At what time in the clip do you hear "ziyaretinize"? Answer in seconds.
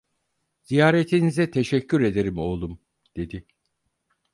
0.63-1.51